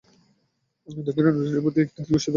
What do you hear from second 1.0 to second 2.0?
দক্ষিণে নদীটির উপর দিয়ে একটি